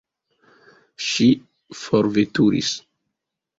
[1.09, 1.27] Ŝi
[1.83, 2.75] forveturis.